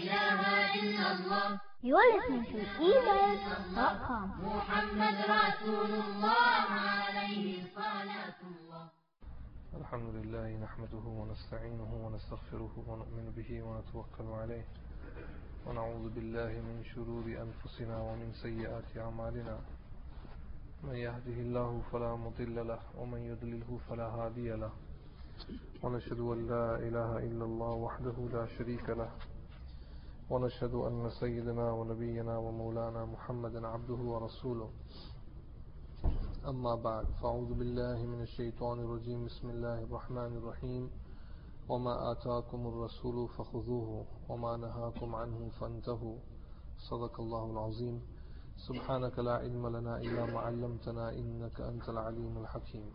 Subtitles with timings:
[0.00, 0.40] إله
[0.80, 1.48] إلا الله
[1.84, 4.26] listening to eBird.com.
[4.44, 8.84] محمد رسول الله عليه صلاة الله
[9.80, 14.64] الحمد لله نحمده ونستعينه ونستغفره ونؤمن به ونتوكل عليه
[15.66, 19.56] ونعوذ بالله من شرور أنفسنا ومن سيئات أعمالنا
[20.82, 24.72] من يهده الله فلا مضل له ومن يضلله فلا هادي له
[25.82, 29.10] ونشهد أن لا إله إلا الله وحده لا شريك له
[30.30, 34.70] ونشهد أن سيدنا ونبينا ومولانا محمدا عبده ورسوله.
[36.48, 39.24] أما بعد فأعوذ بالله من الشيطان الرجيم.
[39.24, 40.90] بسم الله الرحمن الرحيم.
[41.68, 46.18] وما آتاكم الرسول فخذوه وما نهاكم عنه فانتهوا.
[46.90, 48.02] صدق الله العظيم.
[48.68, 52.90] سبحانك لا علم لنا إلا ما علمتنا إنك أنت العليم الحكيم.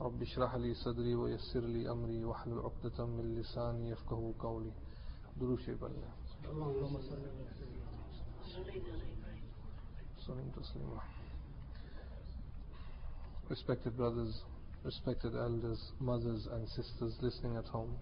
[0.00, 4.72] رب اشرح لي صدري ويسر لي أمري واحلل عقدة من لساني يفقه قولي.
[13.48, 14.42] Respected brothers,
[14.84, 17.96] respected elders, mothers and sisters listening at home.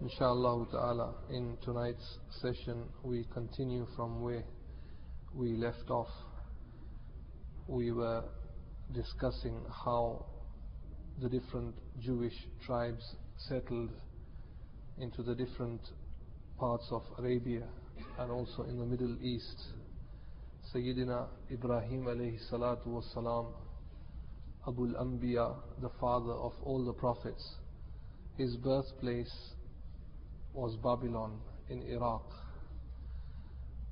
[0.00, 4.44] Inshallah ta'ala, in tonight's session we continue from where
[5.34, 6.08] we left off.
[7.66, 8.24] We were
[8.92, 10.24] discussing how
[11.20, 13.04] the different Jewish tribes
[13.36, 13.90] settled
[15.00, 15.80] into the different
[16.58, 17.62] parts of Arabia
[18.18, 19.62] and also in the Middle East.
[20.74, 23.46] Sayyidina Ibrahim alayhi salatu was salam,
[24.66, 27.54] Abu al-Anbiya, the father of all the prophets.
[28.36, 29.32] His birthplace
[30.52, 32.24] was Babylon in Iraq.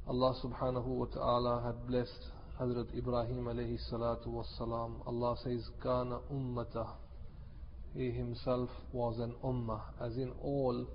[0.09, 5.03] Allah subhanahu wa ta'ala had blessed Hazrat Ibrahim alayhi salatu was salam.
[5.07, 6.87] Allah says, Kana ummata.
[7.97, 10.87] He himself was an ummah, as in all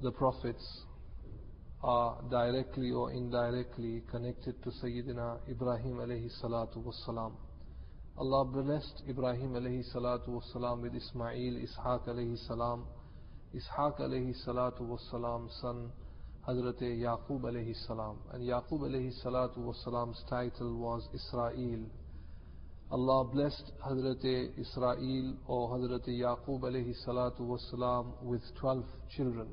[0.00, 0.64] the prophets
[1.82, 7.36] are directly or indirectly connected to Sayyidina Ibrahim alayhi salatu was salam.
[8.16, 12.86] Allah blessed Ibrahim alayhi salatu was salam with Ismail, Ishaq alayhi salam,
[13.52, 15.90] Ishaq alayhi salatu was salam, son
[16.46, 18.18] Hazrat Yaqub alayhi salam.
[18.32, 21.86] And Yaqub alayhi salatu was salam's title was Israel.
[22.92, 24.22] Allah blessed Hazrat
[24.60, 28.84] Israel or Hazrat Yaqub alayhi salatu was salam with 12
[29.16, 29.48] children.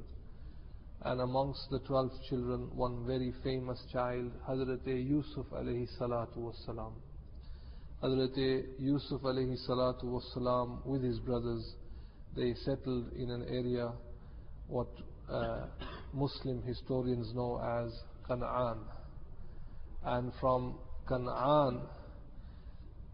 [1.04, 6.92] And amongst the 12 children, one very famous child, Hazrat Yusuf alayhi salatu was salam.
[8.04, 11.76] Hazrat Yusuf alayhi salatu was salam with his brothers,
[12.36, 13.94] they settled in an area
[14.68, 14.90] what
[15.32, 15.68] uh,
[16.14, 17.94] Muslim historians know as
[18.28, 18.80] Canaan.
[20.04, 20.76] And from
[21.08, 21.88] Canaan,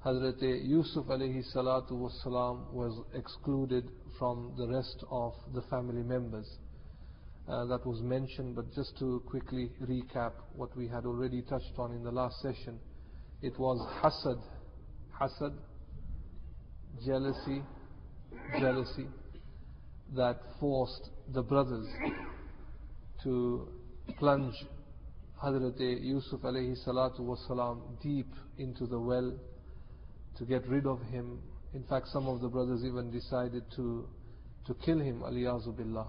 [0.05, 3.89] Hazrat Yusuf alayhi salatu was salam was excluded
[4.19, 6.47] from the rest of the family members.
[7.49, 11.91] Uh, that was mentioned, but just to quickly recap what we had already touched on
[11.91, 12.79] in the last session,
[13.41, 14.39] it was hasad,
[15.19, 15.55] hasad,
[17.03, 17.63] jealousy,
[18.59, 19.07] jealousy
[20.15, 21.87] that forced the brothers
[23.23, 23.67] to
[24.19, 24.53] plunge
[25.43, 29.33] Hazrat Yusuf alayhi salatu wasalam deep into the well
[30.37, 31.39] to get rid of him.
[31.73, 34.07] In fact, some of the brothers even decided to,
[34.67, 36.07] to kill him, aliyazu billah.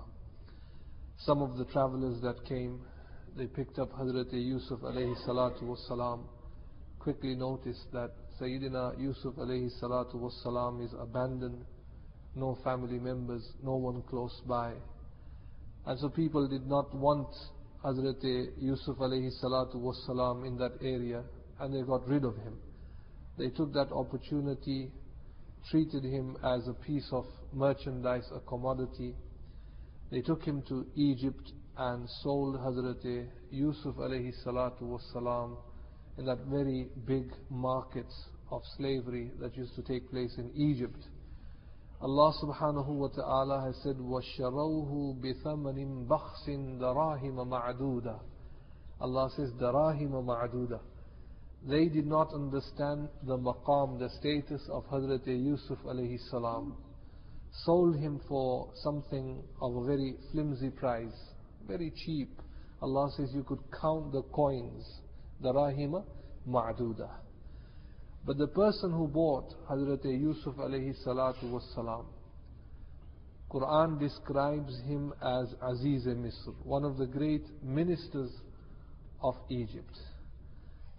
[1.19, 2.81] Some of the travelers that came,
[3.37, 6.25] they picked up Hazrat Yusuf alayhi salatu wasalam,
[6.99, 8.11] quickly noticed that
[8.41, 11.65] Sayyidina Yusuf alayhi salatu wasalam is abandoned,
[12.35, 14.73] no family members, no one close by.
[15.87, 17.29] And so people did not want
[17.85, 18.23] Hazrat
[18.59, 21.23] Yusuf alayhi salatu wasalam in that area,
[21.61, 22.59] and they got rid of him.
[23.38, 24.92] They took that opportunity,
[25.70, 29.16] treated him as a piece of merchandise, a commodity,
[30.12, 35.58] they took him to Egypt and sold Hazrat Yusuf alayhi salatu wasalam
[36.18, 38.14] in that very big markets
[38.52, 41.00] of slavery that used to take place in Egypt.
[42.02, 48.20] Allah subhanahu wa ta'ala has said, وَشَرَوْهُ بِثَمَنٍ بَخْسٍ دَرَاهِمَ مَعْدُودًا
[49.00, 50.80] Allah says, دَرَاهِمَ مَعْدُودًا
[51.69, 56.77] they did not understand the maqam, the status of Hazrat Yusuf alayhi salam
[57.65, 61.19] sold him for something of a very flimsy price,
[61.67, 62.31] very cheap.
[62.81, 64.85] Allah says you could count the coins,
[65.41, 66.05] the rahima
[66.49, 67.11] ma'duda.
[68.25, 72.07] But the person who bought Hazrat Yusuf alayhi salatu was salam,
[73.51, 78.31] Quran describes him as Aziz Misr, one of the great ministers
[79.21, 79.97] of Egypt.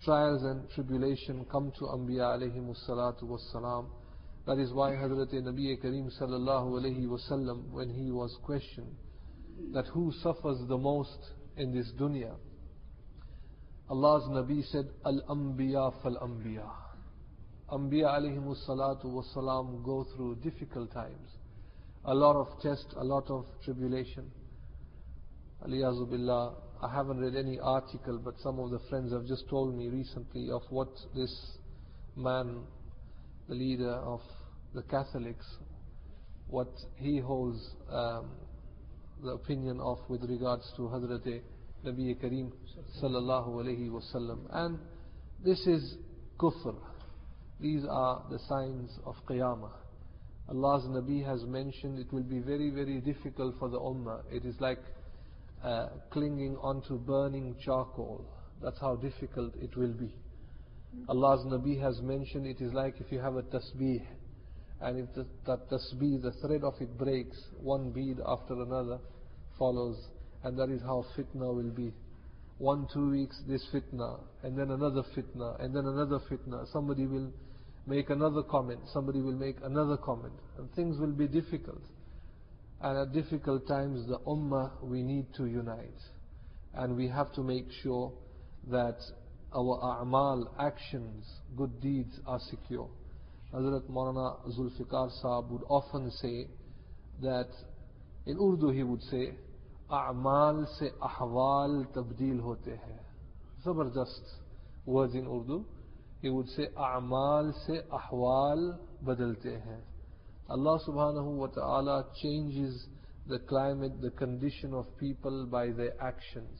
[0.04, 3.88] Trials and tribulation come to Anbiya alayhi salatu was salam.
[4.46, 8.96] That is why Hazrat Nabi Kareem sallallahu alayhi wasallam, when he was questioned,
[9.74, 11.18] that who suffers the most
[11.58, 12.34] in this dunya.
[13.90, 16.70] Allah's Nabi said, Al-Anbiya fal-Anbiya.
[17.72, 21.30] Anbiya alayhimu salatu go through difficult times.
[22.06, 24.32] A lot of test, a lot of tribulation.
[25.66, 29.76] Aliyazu billah, I haven't read any article, but some of the friends have just told
[29.76, 31.34] me recently of what this
[32.16, 32.62] man,
[33.50, 34.22] the leader of
[34.76, 35.46] the Catholics,
[36.48, 37.60] what he holds
[37.92, 38.30] um,
[39.24, 41.42] the opinion of with regards to Hazrat
[41.84, 42.52] Nabi Kareem
[43.02, 44.40] sallallahu alayhi wasallam.
[44.52, 44.78] And
[45.44, 45.96] this is
[46.40, 46.76] kufr.
[47.60, 49.72] These are the signs of qiyamah.
[50.50, 54.22] Allah's Nabi has mentioned it will be very, very difficult for the ummah.
[54.32, 54.80] It is like
[55.64, 58.26] uh, clinging onto burning charcoal.
[58.62, 60.14] That's how difficult it will be.
[61.10, 64.02] Allah's Nabi has mentioned it is like if you have a tasbih
[64.82, 69.00] and if the, that tasbih, the thread of it breaks, one bead after another
[69.58, 69.98] follows,
[70.44, 71.92] and that is how fitna will be.
[72.60, 76.66] One, two weeks, this fitna, and then another fitna, and then another fitna.
[76.72, 77.32] Somebody will
[77.86, 81.82] make another comment, somebody will make another comment, and things will be difficult.
[82.82, 86.02] And at difficult times, the ummah, we need to unite.
[86.74, 88.14] And we have to make sure
[88.70, 88.98] that
[89.56, 91.26] our a'mal, actions,
[91.56, 92.88] good deeds are secure.
[93.54, 96.48] Hazrat Maulana Zulfikar Saab would often say
[97.22, 97.50] that
[98.26, 99.34] in Urdu he would say,
[99.90, 103.00] a'mal se ahwal tabdeel hote hai.
[103.66, 104.22] Zabardast
[104.86, 105.66] words in Urdu.
[106.22, 109.97] He would say, a'mal se ahwal badalte hai.
[110.50, 112.88] Allah subhanahu wa ta'ala changes
[113.28, 116.60] the climate, the condition of people by their actions.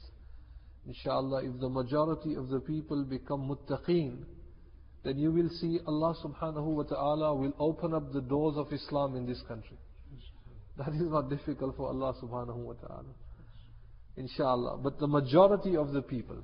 [0.86, 4.24] Inshallah, if the majority of the people become muttaqeen,
[5.04, 9.16] then you will see Allah subhanahu wa ta'ala will open up the doors of Islam
[9.16, 9.78] in this country.
[10.76, 13.14] That is not difficult for Allah subhanahu wa ta'ala.
[14.16, 14.78] Inshallah.
[14.82, 16.42] But the majority of the people,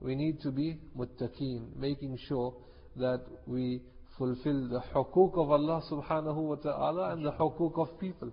[0.00, 2.54] we need to be muttaqeen, making sure
[2.96, 3.82] that we
[4.18, 8.30] fulfill the hukuk of Allah subhanahu wa ta'ala and the hukuk of people.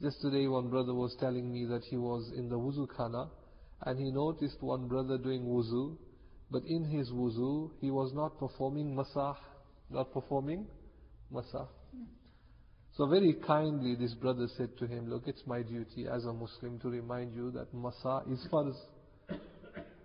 [0.00, 3.28] Just today one brother was telling me that he was in the wuzu khana
[3.84, 5.96] and he noticed one brother doing wuzu,
[6.50, 9.36] but in his wuzu he was not performing masah,
[9.90, 10.66] not performing
[11.32, 11.68] masah.
[12.96, 16.78] So very kindly this brother said to him, look it's my duty as a Muslim
[16.80, 18.74] to remind you that masah is farz.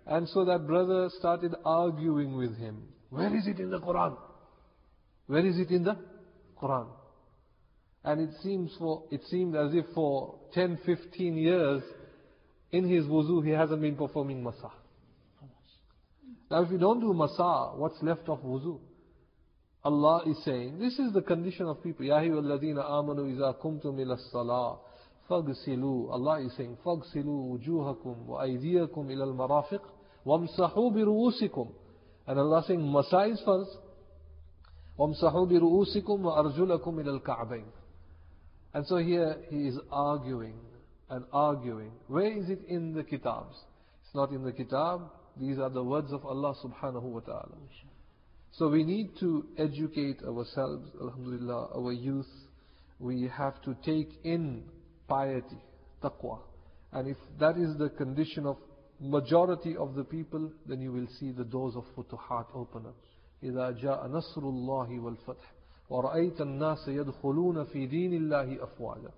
[0.06, 2.82] And so that brother started arguing with him.
[3.10, 4.16] Where is it in the Quran?
[5.28, 5.96] Where is it in the
[6.60, 6.88] Quran?
[8.02, 11.82] And it seems for it seemed as if for 10, 15 years
[12.72, 14.72] in his wuzu he hasn't been performing masah.
[16.50, 18.80] Now if you don't do masah, what's left of wuzu?
[19.84, 22.06] Allah is saying, this is the condition of people.
[22.06, 24.78] Ya ayyuhalladhina amanu iza kumtum ila salah
[25.30, 26.10] fagsilu.
[26.10, 29.80] Allah is saying, fagsilu wujuhakum wa aydiyakum ila al-marafiq
[30.26, 31.68] wamsahu bi ru'usikum.
[32.26, 33.76] And Allah is saying, masah is first.
[34.99, 37.65] وَامْسَحُوا بِرُؤُوسِكُمْ وَأَرْجُلَكُمْ إِلَى الْكَعْبَيْنِ
[38.73, 40.55] And so here he is arguing
[41.09, 41.91] and arguing.
[42.07, 43.55] Where is it in the kitabs?
[44.05, 45.01] It's not in the kitab.
[45.39, 47.55] These are the words of Allah subhanahu wa ta'ala.
[48.51, 52.29] So we need to educate ourselves, alhamdulillah, our youth.
[52.99, 54.63] We have to take in
[55.07, 55.57] piety,
[56.03, 56.39] taqwa.
[56.91, 58.57] And if that is the condition of
[58.99, 62.95] majority of the people, then you will see the doors of futuhat open up.
[63.43, 65.53] إذا جاء نصر الله والفتح
[65.89, 69.11] ورأيت الناس يدخلون في دين الله أفواجا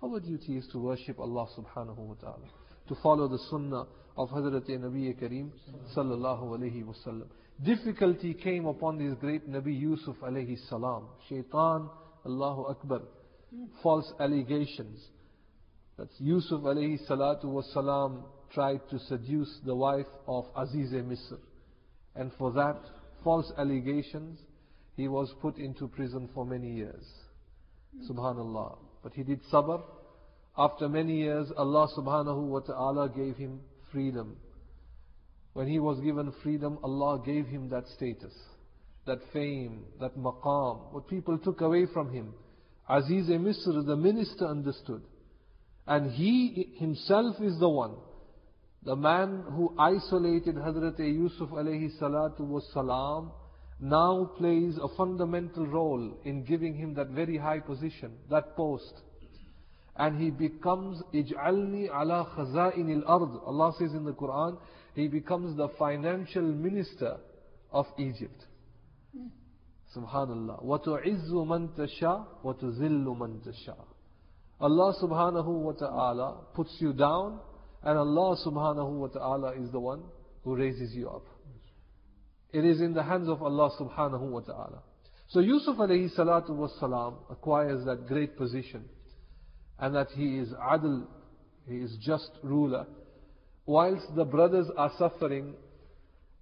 [0.00, 2.46] Our duty is to worship Allah subhanahu wa ta'ala,
[2.86, 3.84] to follow the sunnah
[4.16, 5.50] of Hazrat Nabi Kareem
[5.96, 7.26] sallallahu alayhi wasallam.
[7.64, 11.08] Difficulty came upon this great Nabi Yusuf alayhi salam.
[11.28, 11.88] Shaitan,
[12.24, 13.00] Allahu Akbar.
[13.82, 15.04] False allegations.
[15.96, 18.22] That Yusuf alayhi salatu wasalam
[18.54, 21.38] tried to seduce the wife of Aziz Misr.
[22.14, 22.80] And for that,
[23.23, 24.39] false allegations,
[24.95, 27.05] he was put into prison for many years.
[27.97, 28.11] Hmm.
[28.11, 28.77] Subhanallah.
[29.01, 29.81] But he did sabr.
[30.57, 33.59] After many years, Allah subhanahu wa ta'ala gave him
[33.91, 34.37] freedom.
[35.53, 38.33] When he was given freedom, Allah gave him that status,
[39.05, 42.33] that fame, that maqam, what people took away from him.
[42.89, 45.01] Aziz Misr, the minister, understood.
[45.87, 47.95] And he himself is the one,
[48.82, 53.32] the man who isolated Hazrat Yusuf alayhi salatu was salam,
[53.80, 58.92] now plays a fundamental role in giving him that very high position, that post.
[59.96, 63.40] And he becomes ij'alni ala khaza'in al-ard.
[63.44, 64.58] Allah says in the Quran,
[64.94, 67.18] he becomes the financial minister
[67.72, 68.44] of Egypt.
[69.96, 70.64] Subhanallah.
[70.64, 73.84] وَتُعِزُّ مَن تَشَاءُ وَتُذِلُّ مَن تَشَاءُ
[74.60, 77.40] Allah subhanahu wa ta'ala puts you down
[77.83, 80.03] and Allah subhanahu wa ta'ala is the one
[80.43, 81.25] who raises you up.
[82.51, 84.83] It is in the hands of Allah subhanahu wa ta'ala.
[85.29, 88.85] So Yusuf alayhi salatu was salam acquires that great position
[89.79, 91.07] and that he is adl,
[91.67, 92.85] he is just ruler.
[93.65, 95.55] Whilst the brothers are suffering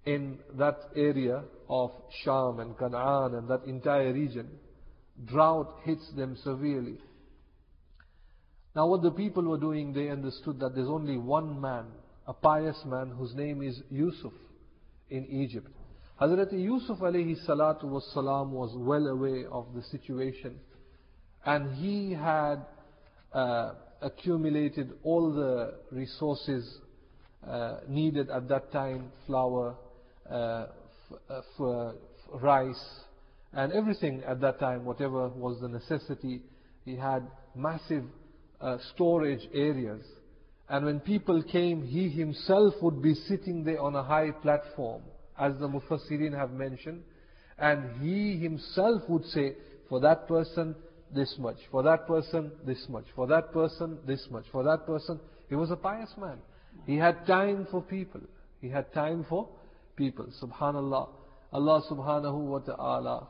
[0.05, 1.91] in that area of
[2.23, 4.49] Sham and Canaan and that entire region,
[5.25, 6.97] drought hits them severely.
[8.75, 11.85] Now what the people were doing, they understood that there's only one man,
[12.27, 14.33] a pious man whose name is Yusuf
[15.09, 15.67] in Egypt.
[16.21, 20.59] Hazrat Yusuf alayhi salatu was salam was well aware of the situation
[21.45, 22.65] and he had
[23.33, 26.77] uh, accumulated all the resources
[27.47, 29.75] uh, needed at that time, flour,
[30.29, 30.65] uh,
[31.29, 31.91] f- uh,
[32.35, 32.85] rice,
[33.53, 36.41] and everything at that time, whatever was the necessity.
[36.85, 38.03] He had massive
[38.61, 40.03] uh, storage areas.
[40.69, 45.01] And when people came, he himself would be sitting there on a high platform,
[45.37, 47.03] as the Mufassirin have mentioned,
[47.57, 49.55] and he himself would say,
[49.89, 50.75] for that person,
[51.13, 55.19] this much, for that person, this much, for that person, this much, for that person.
[55.49, 56.37] He was a pious man.
[56.85, 58.21] He had time for people.
[58.61, 59.49] He had time for
[59.95, 60.27] people.
[60.41, 61.09] Subhanallah.
[61.51, 63.27] Allah subhanahu wa ta'ala,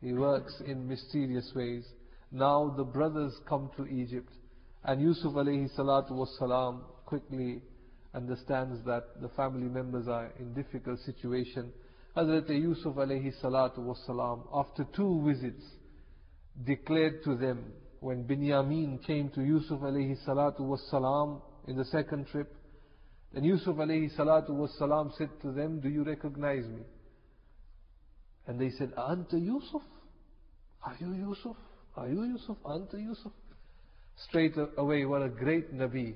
[0.00, 1.84] He works in mysterious ways.
[2.30, 4.32] Now the brothers come to Egypt.
[4.84, 7.62] And Yusuf alayhi salatu was salam quickly
[8.14, 11.72] understands that the family members are in difficult situation.
[12.16, 15.64] Hazrat Yusuf alayhi salatu was salam, after two visits,
[16.64, 22.26] declared to them, when Binyamin came to Yusuf alayhi salatu was salam in the second
[22.28, 22.54] trip,
[23.32, 26.82] then Yusuf alayhi salatu was salam said to them, Do you recognize me?
[28.46, 29.82] And they said, Anta Yusuf?
[30.82, 31.56] Are you Yusuf?
[31.96, 32.56] Are you Yusuf?
[32.64, 33.32] Anta Yusuf?
[34.26, 36.14] Straight away, what a great Nabi.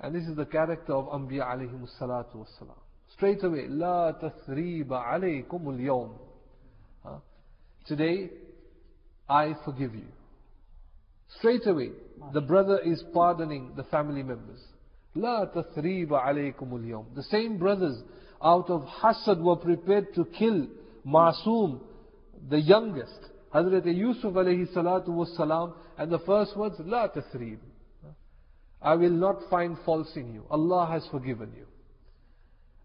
[0.00, 2.76] And this is the character of Anbiya alayhi salatu was salam.
[3.14, 6.10] Straight away, La tathriba alaykum al-yawm.
[7.86, 8.30] Today,
[9.28, 10.06] I forgive you.
[11.38, 11.90] Straight away,
[12.32, 14.60] the brother is pardoning the family members.
[15.14, 18.02] La tathriba alaykum al The same brothers
[18.42, 20.66] out of hasad were prepared to kill
[21.06, 21.80] Masoom,
[22.48, 27.58] the youngest, Hazrat Yusuf alayhi salatu was salam, and the first words, La tathrib.
[28.82, 30.46] I will not find faults in you.
[30.50, 31.66] Allah has forgiven you.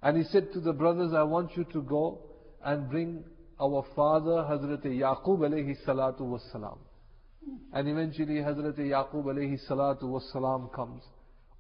[0.02, 2.20] And he said to the brothers, I want you to go
[2.64, 3.24] and bring
[3.62, 6.80] our father Hazrat Yaqub alayhi salatu was salam.
[7.72, 11.04] And eventually Hazrat Yaqub alayhi salatu was salam comes.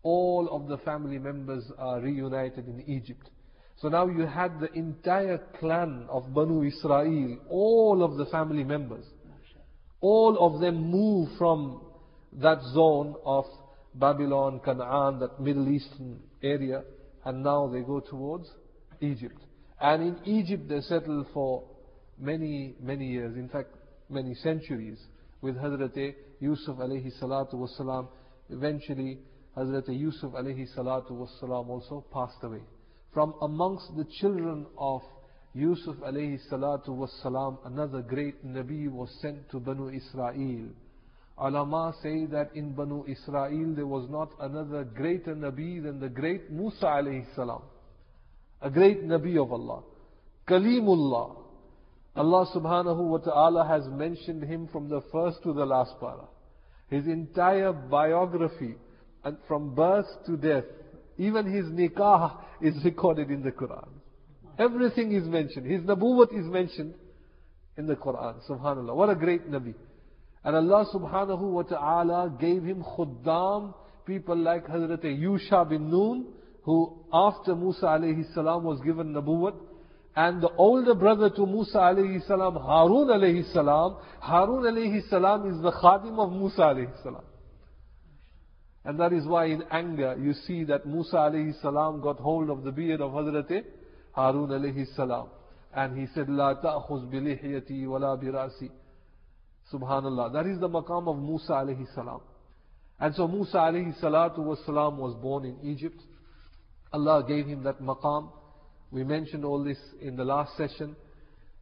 [0.03, 3.29] All of the family members are reunited in Egypt.
[3.77, 9.05] So now you had the entire clan of Banu Israel, all of the family members.
[10.01, 11.81] All of them move from
[12.33, 13.45] that zone of
[13.95, 16.83] Babylon, Canaan, that Middle Eastern area,
[17.25, 18.49] and now they go towards
[19.01, 19.41] Egypt.
[19.79, 21.63] And in Egypt they settle for
[22.17, 23.69] many, many years, in fact,
[24.09, 24.99] many centuries,
[25.41, 28.07] with Hazrat Yusuf alayhi salatu wasalam.
[28.49, 29.19] Eventually,
[29.57, 32.61] Hazrat Yusuf alayhi salatu wasalam also passed away.
[33.15, 35.01] From amongst the children of
[35.53, 40.67] Yusuf alayhi salatu wasalam, another great Nabi was sent to Banu Israel.
[41.37, 46.51] Ulama say that in Banu Israel there was not another greater Nabi than the great
[46.51, 47.61] Musa alayhi salam.
[48.61, 49.83] A great Nabi of Allah.
[50.45, 51.37] Kalimullah.
[52.17, 56.27] Allah subhanahu wa ta'ala has mentioned him from the first to the last para.
[56.89, 58.75] His entire biography,
[59.23, 60.65] and from birth to death,
[61.17, 63.87] even his nikah is recorded in the Quran.
[64.57, 65.65] Everything is mentioned.
[65.65, 66.93] His nabuwat is mentioned
[67.77, 68.35] in the Quran.
[68.49, 68.95] Subhanallah.
[68.95, 69.73] What a great Nabi.
[70.43, 73.73] And Allah subhanahu wa ta'ala gave him khuddam,
[74.05, 76.27] people like Hazrat Yusha bin Nun,
[76.63, 79.55] who after Musa alayhi salam was given nabuwat,
[80.15, 85.61] and the older brother to Musa alayhi salam, Harun alayhi salam, Harun alayhi salam is
[85.61, 87.23] the khadim of Musa alayhi salam.
[88.85, 92.63] And that is why in anger you see that Musa alayhi salam got hold of
[92.63, 93.63] the beard of Hazrat
[94.11, 95.27] Harun alayhi salam.
[95.73, 98.69] And he said, La ta'khuz bilihiyati wa la birasi.
[99.73, 100.33] Subhanallah.
[100.33, 102.21] That is the maqam of Musa alayhi salam.
[102.99, 105.99] And so Musa alayhi salatu was salam was born in Egypt.
[106.93, 108.29] Allah gave him that maqam.
[108.91, 110.95] We mentioned all this in the last session.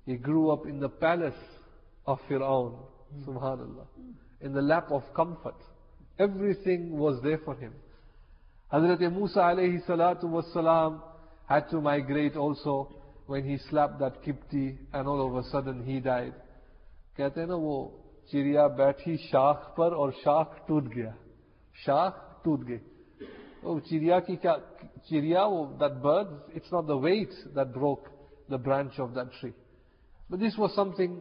[0.05, 1.33] He grew up in the palace
[2.05, 2.75] of Fir'aun.
[3.25, 3.87] Subhanallah.
[4.41, 5.55] In the lap of comfort.
[6.18, 7.72] Everything was there for him.
[8.72, 11.02] Hazrat Musa alayhi salatu was salam
[11.46, 12.94] had to migrate also
[13.26, 16.34] when he slapped that Kipti and all of a sudden he died.
[17.16, 17.76] कहते हैं ना वो
[18.30, 21.14] चिड़िया बैठी शाख पर और शाख टूट गया
[21.84, 23.26] शाख टूट गई
[23.64, 24.54] वो चिड़िया की क्या
[25.08, 28.06] चिड़िया वो that bird it's not the wait that broke
[28.50, 29.50] the branch of that tree
[30.30, 31.20] but this was something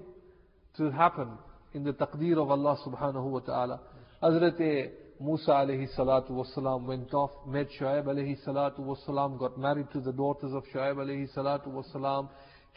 [0.77, 1.37] to happen
[1.73, 3.79] in the taqdeer of Allah subhanahu wa ta'ala.
[4.22, 10.00] Hazrat Musa alayhi salatu wasalam went off, met Shu'aib alayhi salatu wasalam, got married to
[10.00, 12.28] the daughters of Shu'aib alayhi salatu wasalam,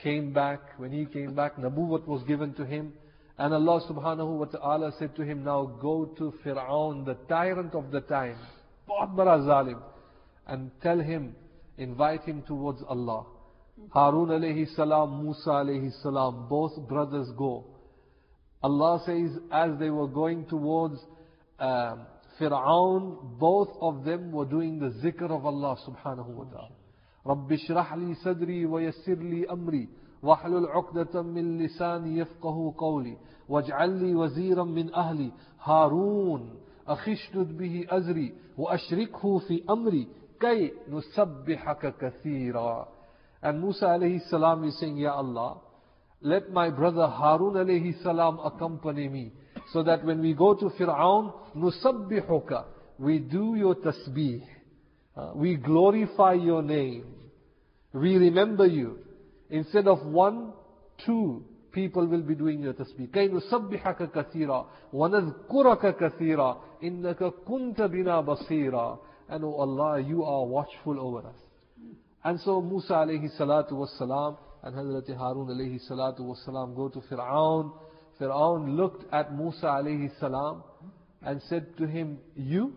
[0.02, 0.60] came back.
[0.78, 2.94] When he came back, Nabuwat was given to him.
[3.38, 7.92] And Allah subhanahu wa ta'ala said to him, now go to Fir'aun, the tyrant of
[7.92, 8.38] the time,
[8.90, 9.82] bahut zalim,
[10.48, 11.36] and tell him,
[11.78, 13.26] invite him towards Allah.
[13.94, 17.66] Harun alayhi salam, Musa alayhi salam, both brothers go.
[18.64, 20.96] Allah says, as they were going towards
[21.59, 22.07] um,
[22.39, 26.77] Fir'aun, both of them were doing the zikr of Allah subhanahu wa ta'ala.
[27.27, 29.89] رب اشرح لي صدري ويسر لي أمري
[30.23, 33.17] واحلل عقدة من لساني يفقه قولي
[33.49, 35.33] واجعل لي وزيرا من أهلي
[35.63, 36.55] هارون
[36.89, 40.09] أخشدد به أزري وأشركه في أمري
[40.41, 42.89] كي نسبحك كثيرا
[43.43, 45.61] And Musa alayhi salam is saying, Ya Allah,
[46.21, 49.33] let my brother Harun alayhi salam accompany me.
[49.73, 52.65] So that when we go to Fir'aun, nusabbihuka,
[52.99, 54.43] we do your tasbih.
[55.17, 57.05] Uh, we glorify your name.
[57.93, 58.99] We remember you.
[59.49, 60.53] Instead of one,
[61.05, 63.11] two people will be doing your tasbih.
[63.11, 70.99] كَيْ نُسَبِّحَكَ كَثِيرًا وَنَذْكُرَكَ كَثِيرًا إِنَّكَ كُنْتَ بِنَا بَصِيرًا And oh Allah, you are watchful
[70.99, 71.37] over us.
[72.25, 76.89] And so Musa alayhi salatu was salam and Hazrat Harun alayhi salatu was salam go
[76.89, 77.73] to Fir'aun.
[78.20, 80.64] Fir'aun looked at Musa alayhi salam
[81.22, 82.74] and said to him, You?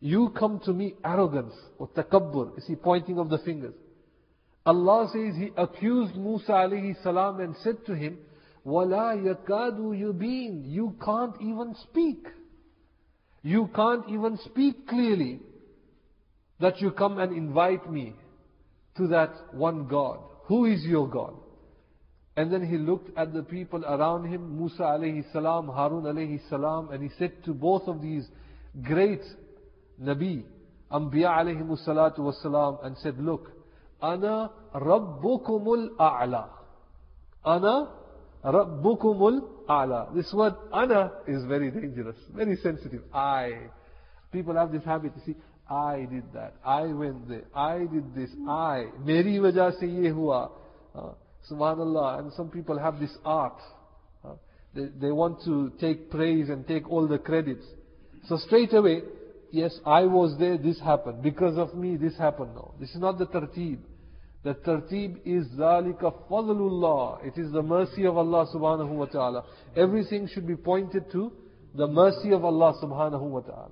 [0.00, 2.56] You come to me arrogance or takabbur.
[2.56, 3.74] Is he pointing of the fingers?
[4.64, 8.18] Allah says he accused Musa alayhi salam and said to him,
[8.64, 10.70] Wala yakadu yubin.
[10.70, 12.26] You can't even speak.
[13.42, 15.40] You can't even speak clearly
[16.60, 18.14] that you come and invite me
[18.96, 20.20] to that one God.
[20.44, 21.34] Who is your God?
[22.36, 26.90] And then he looked at the people around him, Musa alayhi salam, Harun alayhi salam,
[26.90, 28.26] and he said to both of these
[28.82, 29.20] great
[30.00, 30.44] Nabi,
[30.90, 33.50] Anbiya alayhi salatu wasalam, and said, look,
[34.00, 36.48] Ana Rabbukumul A'la.
[37.44, 37.88] Ana
[38.44, 40.14] Rabbukumul A'la.
[40.14, 43.02] This word Ana is very dangerous, very sensitive.
[43.12, 43.68] I.
[44.32, 45.38] People have this habit, you see,
[45.68, 48.86] I did that, I went there, I did this, I.
[49.04, 50.50] Meri wajah se ye hua.
[50.94, 51.10] Uh,
[51.50, 52.20] Subhanallah.
[52.20, 53.60] And some people have this art.
[54.74, 57.64] They, they want to take praise and take all the credits.
[58.28, 59.02] So straight away,
[59.50, 61.22] yes, I was there, this happened.
[61.22, 62.54] Because of me, this happened.
[62.54, 63.78] No, this is not the tartib.
[64.42, 67.26] The tartib is zalika fadlullah.
[67.26, 69.44] It is the mercy of Allah subhanahu wa ta'ala.
[69.76, 71.32] Everything should be pointed to
[71.74, 73.70] the mercy of Allah subhanahu wa ta'ala.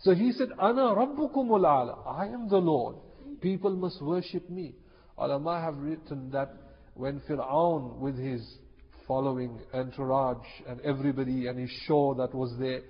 [0.00, 2.02] So he said, Ana rabbukumul ala.
[2.06, 2.96] I am the Lord.
[3.40, 4.74] People must worship me.
[5.18, 6.54] Ulama have written that
[6.98, 8.44] when Fir'aun with his
[9.06, 12.80] following entourage and everybody and his show that was there,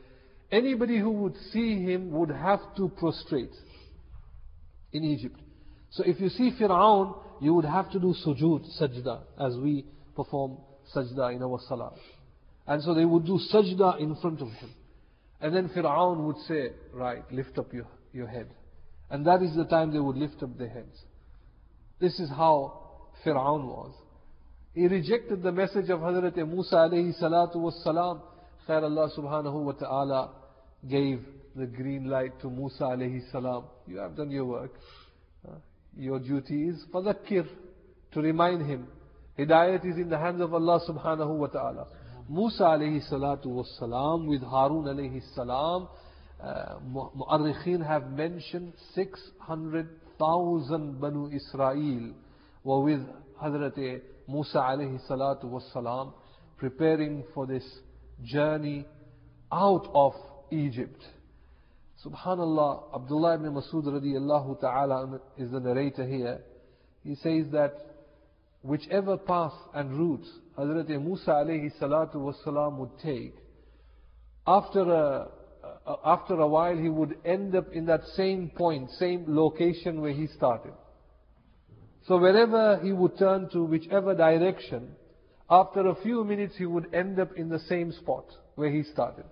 [0.50, 3.52] anybody who would see him would have to prostrate
[4.94, 5.38] in Egypt.
[5.90, 9.84] So if you see Fir'aun, you would have to do sujood, sajda, as we
[10.16, 10.56] perform
[10.96, 11.92] sajda in our salah.
[12.66, 14.70] And so they would do sajda in front of him.
[15.42, 18.48] And then Fir'aun would say, right, lift up your, your head.
[19.10, 20.98] And that is the time they would lift up their heads.
[22.00, 22.87] This is how
[23.24, 23.92] Fir'aun was.
[24.74, 28.20] He rejected the message of Hazrat Musa alayhi salatu was salam.
[28.68, 30.30] Khair Allah subhanahu wa ta'ala
[30.88, 31.24] gave
[31.56, 33.64] the green light to Musa alayhi salam.
[33.86, 34.72] You have done your work.
[35.46, 35.54] Uh,
[35.96, 37.46] your duty is fadakir,
[38.12, 38.86] to remind him.
[39.38, 41.86] Hidayat is in the hands of Allah subhanahu wa ta'ala.
[42.28, 45.88] Musa alayhi salatu was salam with Harun alayhi salam.
[46.40, 52.14] Uh, Mu'arrikhin have mentioned 600,000 Banu Israel
[52.64, 53.00] were with
[53.42, 56.12] Hazrat Musa alayhi salatu salam
[56.56, 57.64] preparing for this
[58.24, 58.84] journey
[59.52, 60.14] out of
[60.50, 61.02] Egypt.
[62.04, 66.40] Subhanallah, Abdullah ibn Masud radiallahu ta'ala is the narrator here.
[67.02, 67.74] He says that
[68.62, 70.26] whichever path and route
[70.58, 73.34] Hazrat Musa alayhi salatu was salam would take,
[74.46, 75.28] after a,
[76.04, 80.26] after a while he would end up in that same point, same location where he
[80.26, 80.72] started.
[82.08, 84.92] So wherever he would turn to, whichever direction,
[85.50, 89.26] after a few minutes he would end up in the same spot where he started.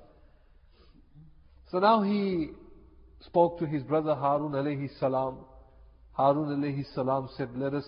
[1.70, 2.50] So now he
[3.24, 5.38] spoke to his brother Harun alayhi salam.
[6.12, 7.86] Harun alayhi salam said, let us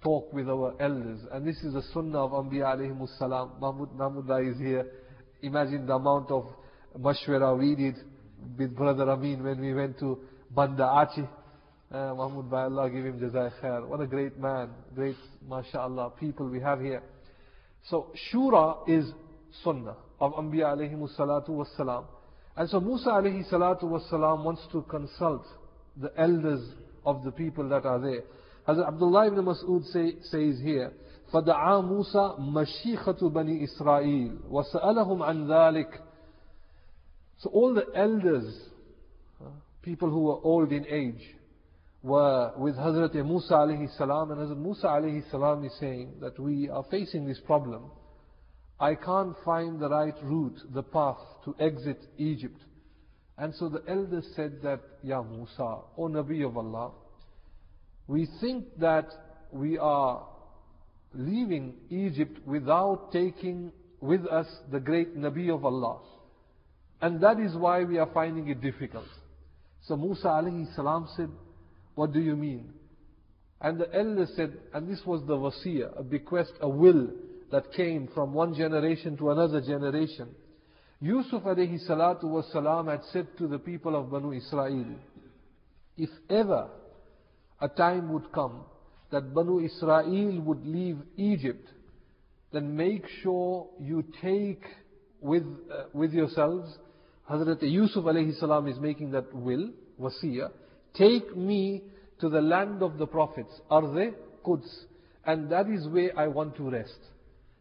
[0.00, 1.18] talk with our elders.
[1.32, 3.50] And this is the sunnah of Anbiya alayhi salam.
[3.60, 4.86] Mahmud, is here.
[5.42, 6.46] Imagine the amount of
[6.96, 7.96] mashwara we did
[8.56, 10.20] with Brother Amin when we went to
[10.52, 11.28] Banda Aceh.
[11.91, 13.87] Uh, Mahmud Bhai, Allah give him jazai khair.
[13.87, 14.69] What a great man.
[14.93, 15.15] Great,
[15.47, 17.01] mashallah, people we have here.
[17.89, 19.05] So, shura is
[19.63, 22.05] sunnah of Anbiya alayhi salatu wassalam.
[22.57, 25.45] And so Musa alayhi salatu wassalam wants to consult
[25.95, 26.67] the elders
[27.05, 28.23] of the people that are there.
[28.67, 30.91] Hazrat Abdullah ibn Mas'ud say, says here,
[31.33, 36.01] فدعا موسى مشيخة بني إسرائيل وسألهم عن ذلك
[37.39, 38.45] So all the elders,
[39.39, 39.49] uh,
[39.83, 41.40] people who were old in age, were
[42.02, 46.84] with Hazrat Musa alayhi salam and Hazrat Musa alayhi salam is saying that we are
[46.90, 47.90] facing this problem.
[48.80, 52.58] I can't find the right route, the path to exit Egypt.
[53.38, 56.92] And so the elders said that, Ya Musa, O Nabi of Allah,
[58.08, 59.06] we think that
[59.52, 60.26] we are
[61.14, 66.00] leaving Egypt without taking with us the great Nabi of Allah.
[67.00, 69.08] And that is why we are finding it difficult.
[69.82, 71.28] So Musa alayhi salam said,
[71.94, 72.72] what do you mean?
[73.60, 77.10] And the elder said, and this was the wasiyah, a bequest, a will
[77.52, 80.28] that came from one generation to another generation.
[81.00, 84.86] Yusuf alayhi salatu was salam had said to the people of Banu Israel,
[85.96, 86.68] if ever
[87.60, 88.64] a time would come
[89.10, 91.68] that Banu Israel would leave Egypt,
[92.52, 94.62] then make sure you take
[95.20, 96.76] with, uh, with yourselves,
[97.30, 100.50] Hazrat Yusuf alayhi salam is making that will, wasiyah,
[100.93, 101.83] take me
[102.19, 104.13] to the land of the prophets, Arze
[104.45, 104.85] Quds,
[105.25, 106.99] and that is where I want to rest.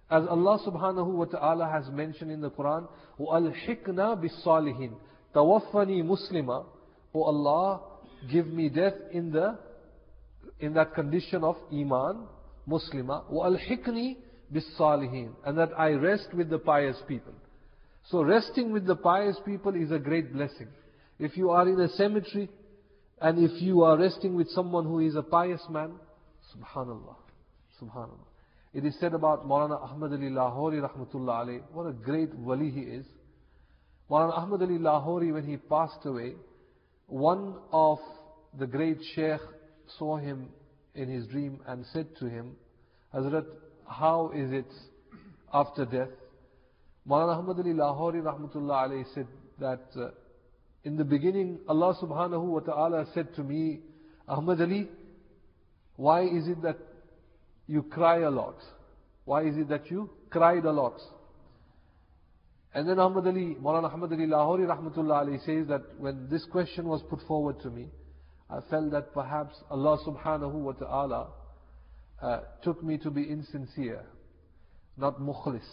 [0.09, 4.93] As Allah subhanahu wa ta'ala has mentioned in the Quran, وَأَلْحِقْنَا بِالصَّالِحِينَ
[5.35, 6.65] تَوَفَّنِي muslima,
[7.13, 7.81] O Allah,
[8.31, 9.59] give me death in the
[10.61, 12.27] in that condition of iman,
[12.69, 14.17] muslima, وَأَلْحِقْنِي
[14.55, 17.35] بِالصَّالِحِينَ And that I rest with the pious people.
[18.11, 20.69] So resting with the pious people is a great blessing.
[21.19, 22.49] If you are in a cemetery,
[23.22, 25.92] and if you are resting with someone who is a pious man,
[26.56, 27.16] subhanallah,
[27.82, 28.26] subhanallah.
[28.74, 33.06] It is said about Maulana Ahmad Ali Lahori rahmatullah what a great wali he is.
[34.10, 36.34] Maulana Ahmad Ali Lahori, when he passed away,
[37.08, 38.00] one of
[38.58, 39.42] the great sheikh
[40.00, 40.50] saw him
[40.96, 42.56] in his dream and said to him,
[43.14, 43.46] Hazrat,
[43.88, 44.72] how is it
[45.54, 46.10] after death?
[47.08, 49.28] Maulana Ahmad Ali Lahori rahmatullah said
[49.60, 50.10] that uh,
[50.84, 53.80] in the beginning Allah subhanahu wa ta'ala said to me,
[54.28, 54.90] Ahmad Ali,
[55.96, 56.78] why is it that
[57.72, 58.58] you cry a lot.
[59.24, 61.00] Why is it that you cried a lot?
[62.74, 66.86] And then Ahmad Ali, Maulana Ahmad Ali Lahori Rahmatullah Ali says that when this question
[66.86, 67.88] was put forward to me,
[68.50, 71.30] I felt that perhaps Allah subhanahu wa ta'ala
[72.22, 74.04] uh, took me to be insincere,
[74.98, 75.68] not mukhlis.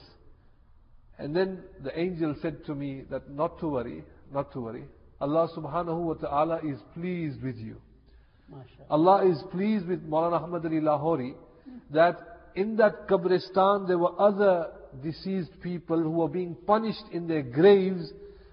[1.19, 4.85] And then the angel said to me that not to worry, not to worry.
[5.22, 7.78] Allah subhanahu wa ta'ala is pleased with you.
[8.90, 11.34] Allah is pleased with Maulana Ahmad Ali Lahori
[11.92, 12.18] that
[12.56, 18.12] in that Qabristan there were other deceased people who were being punished in their graves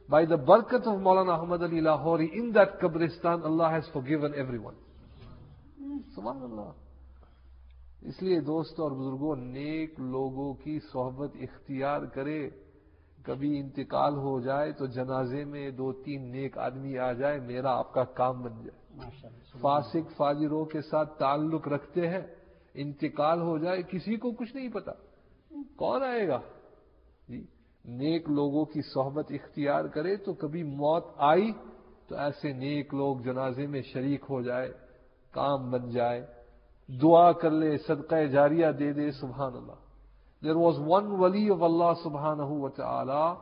[0.08, 2.32] by the barakat of Maulana Ahmad Ali Lahori.
[2.32, 4.74] In that Qabristan Allah has forgiven everyone.
[6.16, 6.74] Subhanallah.
[8.00, 12.40] इसलिए दोस्तों और बुजुर्गों नेक लोगों की सोहबत इख्तियार करे
[13.25, 17.93] کبھی انتقال ہو جائے تو جنازے میں دو تین نیک آدمی آ جائے میرا آپ
[17.93, 18.85] کا کام بن جائے۔
[19.61, 22.21] فاسق فاجروں کے ساتھ تعلق رکھتے ہیں
[22.73, 24.91] انتقال ہو جائے کسی کو کچھ نہیں پتا۔
[25.75, 26.39] کون آئے گا؟
[27.27, 27.45] جی
[27.85, 31.51] نیک لوگوں کی صحبت اختیار کرے تو کبھی موت آئی
[32.07, 34.71] تو ایسے نیک لوگ جنازے میں شریک ہو جائے
[35.31, 36.25] کام بن جائے
[37.01, 39.84] دعا کر لے صدقہ جاریہ دے دے سبحان اللہ۔
[40.41, 43.37] There was one wali of Allah subhanahu wa ta'ala.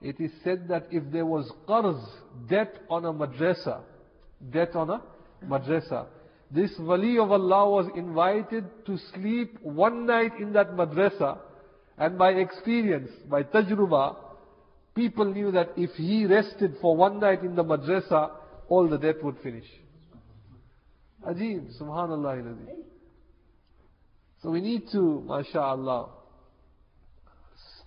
[0.00, 2.00] It is said that if there was qarz,
[2.48, 3.80] debt on a madrasa,
[4.52, 5.02] debt on a
[5.44, 6.06] madrasa,
[6.50, 11.38] This wali of Allah was invited to sleep one night in that madrasa,
[11.98, 14.16] and by experience, by tajruba,
[14.94, 18.30] people knew that if he rested for one night in the madrasa,
[18.68, 19.66] all the debt would finish.
[21.26, 22.56] Ajib, subhanallah.
[24.42, 26.08] So we need to, mashallah,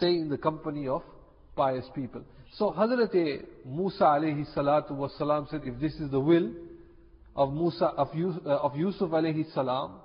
[0.01, 1.03] stay in the company of
[1.55, 2.23] pious people.
[2.53, 3.13] So Hazrat
[3.65, 6.51] Musa alayhi salatu was salam said, if this is the will
[7.35, 9.99] of Musa, of, Yusuf, uh, of Yusuf alayhi salam,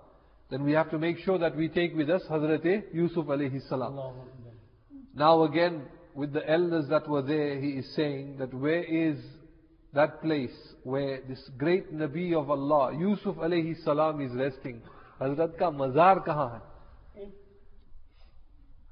[0.51, 3.99] then we have to make sure that we take with us Hazrat Yusuf alayhi salam.
[5.15, 5.83] Now again,
[6.15, 9.19] with the elders that were there, he is saying that where is
[9.95, 14.83] that place where this great Nabi of Allah, Yusuf alayhi salam is resting?
[15.21, 16.61] Hazrat ka mazar kaha hai?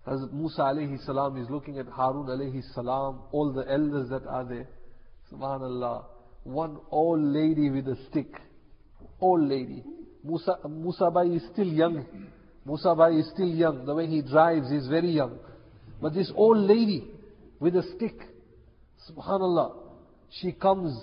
[0.07, 4.45] Hazrat Musa alayhi salam is looking at Harun alayhi salam, all the elders that are
[4.45, 4.69] there.
[5.33, 6.05] Subhanallah.
[6.45, 8.35] One old lady with a stick.
[9.21, 9.83] Old lady.
[10.23, 12.05] Musa, Musa Bai is still young.
[12.67, 13.87] Musa Bai is still young.
[13.87, 15.39] The way he drives, he's very young.
[16.03, 17.09] But this old lady
[17.61, 18.19] with a stick,
[19.11, 19.75] subhanallah,
[20.41, 20.99] she comes,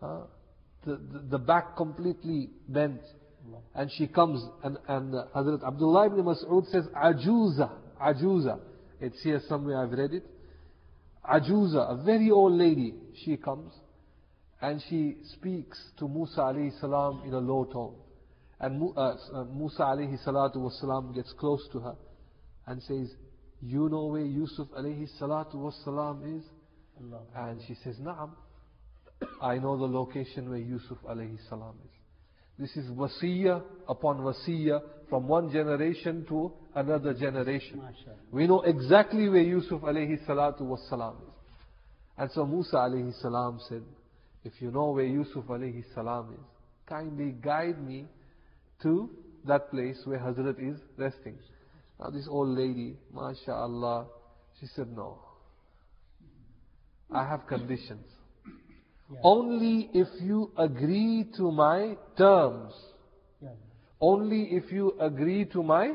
[0.00, 0.22] huh,
[0.86, 3.02] the, the, the back completely bent.
[3.74, 7.70] And she comes, and, and Hazrat Abdullah ibn Mas'ud says, Ajuza,
[8.00, 8.58] Ajuza.
[9.00, 10.24] It's here somewhere, I've read it.
[11.24, 13.72] Ajuza, a very old lady, she comes,
[14.60, 17.94] and she speaks to Musa alayhi salam in a low tone.
[18.58, 21.96] And uh, uh, Musa alayhi salatu wasalam gets close to her
[22.66, 23.10] and says,
[23.62, 26.44] You know where Yusuf alayhi salatu wasalam is?
[27.34, 28.32] And she says, Naam.
[29.40, 31.90] I know the location where Yusuf alayhi salam is.
[32.58, 37.82] This is wasiyah upon wasiyah from one generation to another generation.
[38.30, 41.34] We know exactly where Yusuf alayhi salatu was salam is.
[42.18, 43.82] And so Musa alayhi salam said,
[44.44, 46.44] if you know where Yusuf alayhi salam is,
[46.86, 48.06] kindly guide me
[48.82, 49.10] to
[49.46, 51.38] that place where Hazrat is resting.
[51.98, 54.06] Now this old lady, mashallah,
[54.58, 55.18] she said, no.
[57.10, 58.04] I have conditions.
[59.22, 62.72] Only if you agree to my terms.
[64.00, 65.92] Only if you agree to my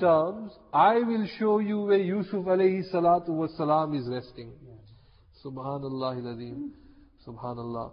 [0.00, 4.52] terms, I will show you where Yusuf alayhi salatu was salam is resting.
[5.44, 6.72] Subhanallah al-Azim.
[7.26, 7.92] Subhanallah.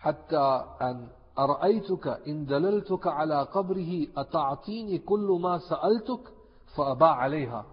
[0.00, 6.32] حتى أن أرأيتك إن دللتك على قبره أتعطيني كل ما سألتك
[6.76, 7.66] فأبى عليها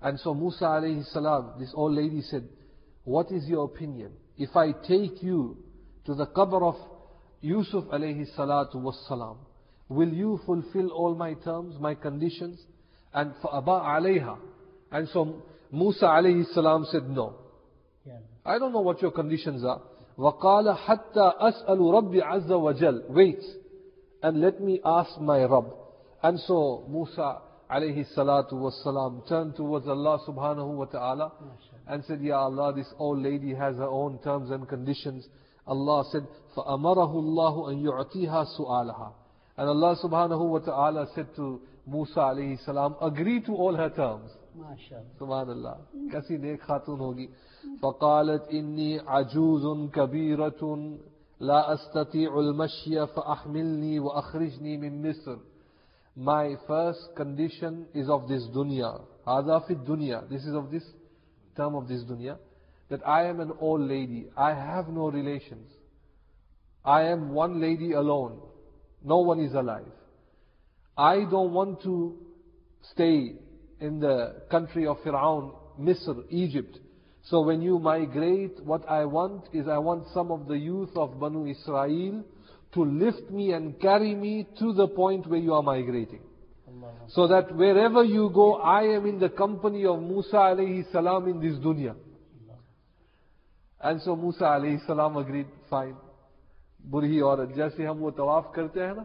[0.00, 2.46] And so Musa alayhi salam, this old lady said,
[3.04, 4.12] What is your opinion?
[4.36, 5.56] If I take you
[6.06, 6.76] to the qabr of
[7.40, 9.38] Yusuf alayhi salatu was salam,
[9.88, 12.60] will you fulfill all my terms, my conditions?
[13.12, 14.38] And فَأَبَى عَلَيْهَا
[14.92, 17.36] And so Musa alayhi salam said, No.
[18.44, 19.80] I don't know what your conditions are.
[20.18, 23.40] وَقَالَ حَتَّى أَسْأَلُ رَبِّ عَزَّ وَجَلْ Wait,
[24.22, 25.72] and let me ask my Rabb.
[26.22, 27.38] And so Musa
[27.70, 31.32] alayhi salatu was salam turned towards Allah subhanahu wa ta'ala
[31.86, 35.26] and said, Ya Allah, this old lady has her own terms and conditions.
[35.66, 39.12] Allah said, فَأَمَرَهُ اللَّهُ أَن يُعْتِيهَا سُؤَالَهَا
[39.59, 44.31] and Allah subhanahu wa ta'ala said to Musa alayhi salam, agree to all her terms.
[45.19, 45.79] Subhanallah.
[46.13, 47.29] Kasi nek khatun hogi.
[47.83, 50.97] فقالت إني عجوز كبيرة
[51.39, 55.37] لا أستطيع المشي فأحملني وأخرجني من مصر.
[56.15, 59.01] My first condition is of this dunya.
[59.27, 60.29] هذا في الدنيا.
[60.29, 60.83] This is of this
[61.57, 62.37] term of this dunya.
[62.89, 64.27] That I am an old lady.
[64.37, 65.69] I have no relations.
[66.85, 68.39] I am one lady alone.
[69.03, 69.91] No one is alive.
[70.97, 72.17] I don't want to
[72.91, 73.33] stay
[73.79, 76.77] in the country of Fir'aun, Misr, Egypt.
[77.23, 81.19] So when you migrate, what I want is I want some of the youth of
[81.19, 82.23] Banu Israel
[82.73, 86.21] to lift me and carry me to the point where you are migrating.
[87.07, 91.39] So that wherever you go, I am in the company of Musa alayhi salam in
[91.39, 91.95] this dunya.
[93.81, 95.95] And so Musa alayhi salam agreed, fine.
[96.79, 99.03] برہی عورت، جیسے ہم وہ طواف کرتے ہیں نا،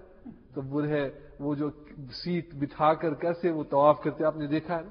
[0.54, 1.08] تو برہے
[1.40, 1.70] وہ جو
[2.22, 4.90] سیٹ بٹھا کر کیسے وہ طواف کرتے ہیں، آپ نے دیکھا ہے نا؟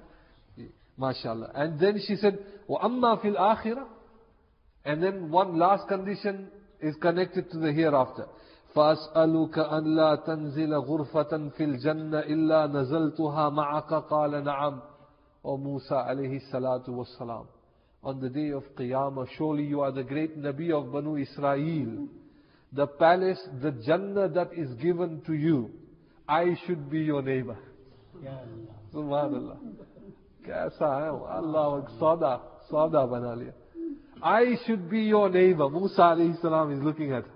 [0.98, 2.36] ماشاء اللہ اینڈ دین شی سیڈ
[2.70, 3.84] وہ اما فل آخرا
[4.86, 6.44] and then one last condition
[6.82, 8.24] is connected to the hereafter
[8.76, 10.74] فاس ان لا تنزل
[12.72, 17.46] نزل تو ہا ما کا کال نام نعم موسا علیہ سلاۃ وسلام
[18.04, 21.90] آن دا ڈے آف قیام surely you are the great نبی آف بنو اسرائیل
[22.76, 25.72] the palace, the Jannah that is given to you,
[26.28, 27.58] I should be your neighbor.
[28.94, 29.58] Subhanallah.
[30.48, 33.54] Kaisa hai Allah sada, sada bana.
[34.22, 35.70] I should be your neighbor.
[35.70, 37.30] Musa alayhi salam is looking at her.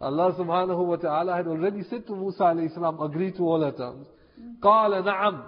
[0.00, 3.72] Allah subhanahu wa ta'ala had already said to Musa alayhi salam, agree to all her
[3.72, 4.06] terms.
[4.62, 5.42] Qala na'am.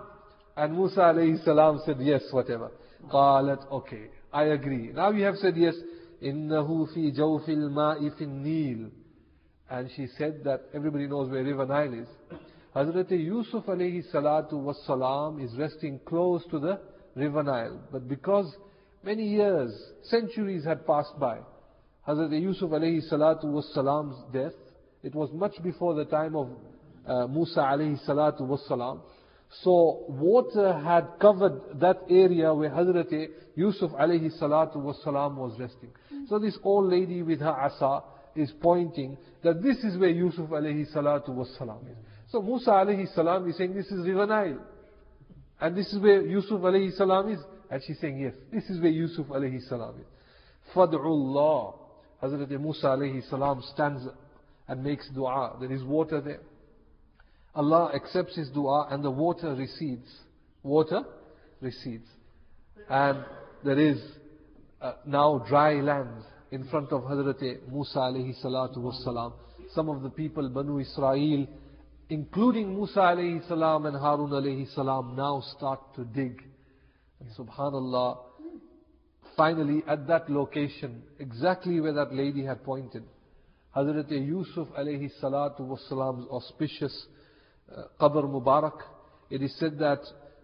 [0.57, 2.73] And Musa alayhi salam said, yes, whatever.
[3.13, 4.91] Qalat, okay, I agree.
[4.93, 5.75] Now you have said yes.
[6.24, 8.92] إنه في جوف الماء في النيل.
[9.70, 12.08] And she said that everybody knows where River Nile is.
[12.76, 16.80] Hazrat Yusuf alayhi salatu was salam is resting close to the
[17.16, 17.82] River Nile.
[17.92, 18.54] But because
[19.04, 19.72] many years,
[20.04, 21.40] centuries had passed by,
[22.08, 24.54] Hazrat Yusuf alayhi salatu was salam's death,
[25.04, 26.50] it was much before the time of
[27.08, 29.02] uh, Musa alayhi salatu was salam.
[29.64, 35.92] So water had covered that area where Hazrat Yusuf alayhi salatu was salam was resting.
[36.31, 38.05] So this old lady with her asa
[38.37, 41.97] is pointing that this is where Yusuf alayhi salatu was salam is.
[42.31, 44.61] So Musa alayhi salam is saying, this is River Nile.
[45.61, 47.41] And this is where Yusuf alayhi salam is.
[47.69, 50.07] And she's saying, yes, this is where Yusuf alayhi salam is.
[50.73, 51.75] Fad'ullah.
[52.23, 54.05] Hazrat Musa alayhi salam stands
[54.69, 55.57] and makes dua.
[55.59, 56.43] There is water there.
[57.57, 60.09] Allah accepts his dua and the water recedes.
[60.63, 61.03] Water
[61.61, 62.07] recedes.
[62.89, 63.25] And
[63.65, 64.01] there is
[64.81, 69.33] uh, now dry land in front of Hazrat Musa alayhi salatu wasalam.
[69.75, 71.47] Some of the people, Banu Israel,
[72.09, 76.43] including Musa alayhi salam and Harun alayhi salam, now start to dig.
[77.21, 78.19] And subhanallah,
[79.37, 83.05] finally at that location, exactly where that lady had pointed,
[83.77, 87.07] Hazrat Yusuf alayhi salatu wasalam's auspicious
[87.75, 88.81] uh, Qabr Mubarak,
[89.31, 90.01] it is said that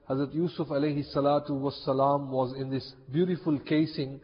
[0.08, 4.20] Hazrat Yusuf alayhi salatu was salam was in this beautiful casing,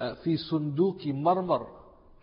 [0.00, 1.66] uh, fi sunduki marmar,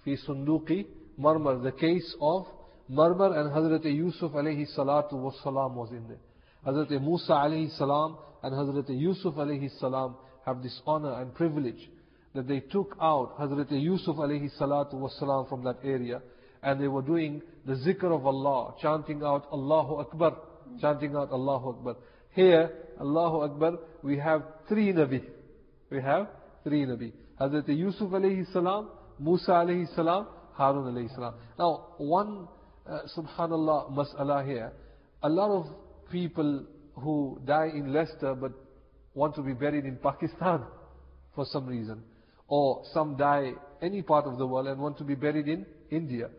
[0.03, 0.87] fi sunduki
[1.19, 2.47] marmar, the case of
[2.91, 6.17] marmar and Hazrat Yusuf alayhi salatu wasalam was in there.
[6.65, 10.15] Hazrat Musa alayhi salam and Hazrat Yusuf alayhi salam
[10.45, 11.89] have this honor and privilege
[12.33, 16.21] that they took out Hazrat Yusuf alayhi salatu wasalam from that area
[16.63, 20.37] and they were doing the zikr of Allah, chanting out Allahu Akbar,
[20.79, 21.95] chanting out Allahu Akbar.
[22.33, 25.21] Here, Allahu Akbar, we have three Nabi.
[25.89, 26.27] We have
[26.63, 27.11] three Nabi.
[27.39, 28.89] Hazrat Yusuf alayhi salam,
[29.19, 31.33] Musa alayhi salam, Harun alayhi salam.
[31.59, 32.47] Now, one,
[32.87, 34.71] uh, subhanallah, mas'ala here.
[35.23, 35.65] A lot of
[36.09, 36.65] people
[36.95, 38.53] who die in Leicester but
[39.13, 40.63] want to be buried in Pakistan
[41.35, 42.01] for some reason.
[42.47, 46.29] Or some die any part of the world and want to be buried in India.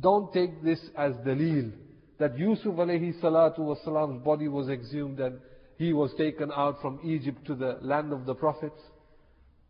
[0.00, 1.72] Don't take this as dalil
[2.18, 5.38] that Yusuf alayhi salatu wasalam's body was exhumed and
[5.76, 8.80] he was taken out from Egypt to the land of the prophets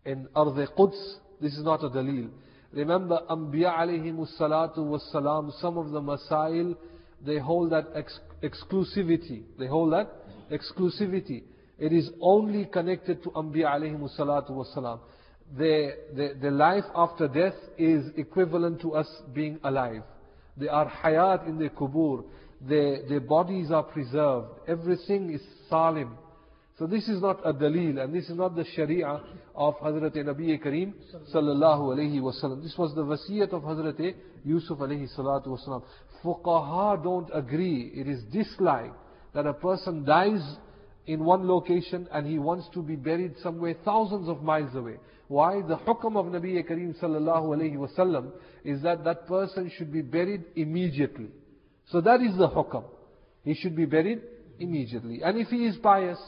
[0.05, 1.15] in Arz Quds.
[1.41, 2.31] This is not a dalil.
[2.73, 6.77] Remember, Anbiya alayhi salatu wasalam, some of the Masail,
[7.25, 9.45] they hold that ex exclusivity.
[9.59, 10.11] They hold that
[10.51, 11.45] exclusivity.
[11.79, 15.01] It is only connected to Anbiya alayhi salatu wasalam
[15.57, 20.03] their, the, their life after death is equivalent to us being alive.
[20.57, 22.25] They are hayat in their kubur.
[22.61, 24.49] Their, their bodies are preserved.
[24.69, 26.17] Everything is salim.
[26.79, 29.21] So this is not a dalil and this is not the sharia
[29.55, 30.93] of Hazrat Nabi Kareem
[31.33, 32.63] sallallahu alayhi wasallam.
[32.63, 34.15] This was the wasiyat of Hazrat
[34.45, 35.85] Yusuf alayhi salatu wasallam.
[36.25, 37.93] Fuqaha don't agree.
[37.95, 38.97] It is disliked
[39.35, 40.43] that a person dies
[41.07, 44.97] in one location and he wants to be buried somewhere thousands of miles away.
[45.29, 45.63] Why?
[45.63, 48.33] The hukam of Nabi Kareem sallallahu alayhi wasallam
[48.65, 51.29] is that that person should be buried immediately.
[51.91, 52.85] So that is the hukam.
[53.43, 54.23] He should be buried
[54.59, 55.21] immediately.
[55.23, 56.19] And if he is pious,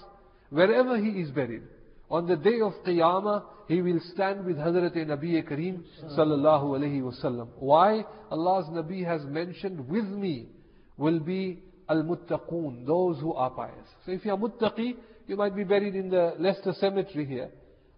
[0.50, 1.62] wherever he is buried,
[2.10, 5.82] on the day of Qiyamah, he will stand with Hazrat Nabi Kareem
[6.16, 7.48] sallallahu alayhi wasallam.
[7.58, 8.04] Why?
[8.30, 10.48] Allah's Nabi has mentioned, with me
[10.96, 13.88] will be al-muttaqoon, those who are pious.
[14.04, 14.96] So if you are muttaqi,
[15.26, 17.50] you might be buried in the Leicester cemetery here.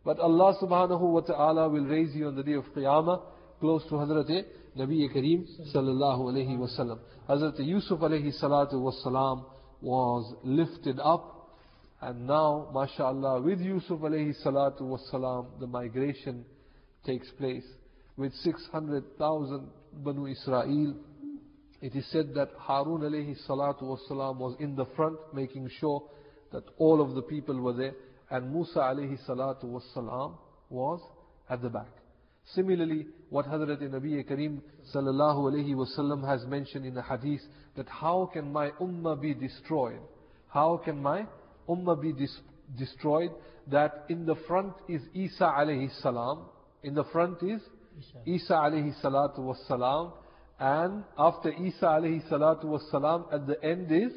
[0.04, 3.22] But Allah subhanahu wa ta'ala will raise you on the day of Qiyamah
[3.60, 4.44] close to Hazrat
[4.76, 7.00] Nabi Kareem sallallahu alayhi wasallam.
[7.28, 9.44] Hazrat Yusuf alayhi salatu wasalam
[9.80, 11.38] was lifted up
[12.00, 16.44] and now, mashallah, with Yusuf alayhi salatu wasalam, the migration
[17.04, 17.64] takes place.
[18.16, 19.68] With 600,000
[20.04, 20.94] Banu Israel,
[21.80, 26.02] it is said that Harun alayhi salatu wasalam was in the front making sure
[26.52, 27.94] that all of the people were there
[28.30, 30.36] and Musa alayhi salatu wasalam
[30.70, 31.00] was
[31.48, 31.88] at the back.
[32.54, 34.60] Similarly, what Hazrat Nabi Kareem
[34.94, 37.42] sallallahu alayhi wasallam has mentioned in the hadith
[37.76, 40.00] that how can my ummah be destroyed?
[40.48, 41.26] How can my
[41.68, 42.34] ummah be dis
[42.76, 43.30] destroyed?
[43.70, 46.46] That in the front is Isa alayhi salam,
[46.82, 47.60] in the front is
[48.26, 50.12] Isa alayhi salatu wasalam,
[50.58, 54.12] and after Isa alayhi salatu was salam, at the end is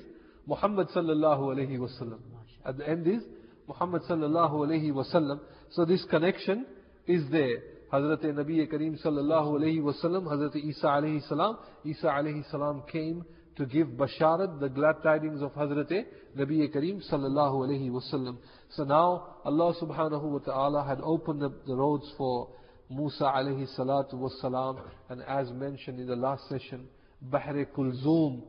[0.47, 2.19] Muhammad sallallahu alayhi wasallam.
[2.65, 3.21] At the end is
[3.67, 5.39] Muhammad sallallahu alayhi wasallam.
[5.71, 6.65] So this connection
[7.07, 7.59] is there.
[7.93, 13.23] Hazrat Nabi Kareem sallallahu alayhi wasallam, Hazrat Isa alayhi salam, Isa alayhi salam came
[13.57, 15.91] to give basharat, the glad tidings of Hazrat
[16.37, 18.37] Nabi Kareem sallallahu alayhi wasallam.
[18.71, 22.49] So now Allah subhanahu wa ta'ala had opened up the roads for
[22.91, 24.77] Musa alayhi salatu was salam,
[25.09, 26.87] and as mentioned in the last session,
[27.21, 28.41] Bahr Kulzum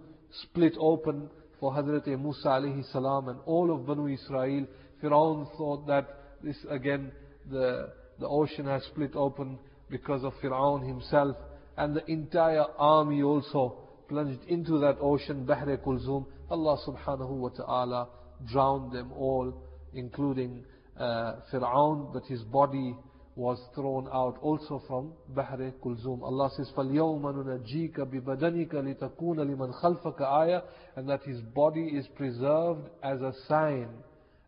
[0.42, 1.30] split open
[1.60, 4.66] for Hazrat Musa alayhi salam and all of Banu Israel
[5.02, 6.08] Firaun thought that
[6.42, 7.12] this again,
[7.50, 9.58] the, the ocean has split open
[9.90, 11.36] because of Firaun himself,
[11.76, 13.76] and the entire army also
[14.08, 16.26] plunged into that ocean, Bahr Kulzum.
[16.50, 18.08] Allah subhanahu wa ta'ala
[18.50, 19.54] drowned them all,
[19.94, 20.64] including
[20.98, 22.96] uh, Firaun, but his body
[23.37, 26.23] was thrown out also from Bahr Kulzum.
[26.23, 30.63] Allah says, فَالْيَوْمَ نُنَجِّيكَ بِبَدَنِكَ لِتَكُونَ لِمَنْ خَلْفَكَ آيَةً
[30.95, 33.89] And that his body is preserved as a sign,